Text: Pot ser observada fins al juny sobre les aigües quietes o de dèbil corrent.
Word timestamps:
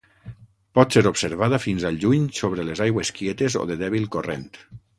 Pot 0.77 0.95
ser 0.97 1.03
observada 1.09 1.59
fins 1.65 1.85
al 1.91 2.01
juny 2.05 2.25
sobre 2.39 2.67
les 2.71 2.81
aigües 2.89 3.15
quietes 3.19 3.59
o 3.65 3.69
de 3.73 3.81
dèbil 3.83 4.13
corrent. 4.17 4.51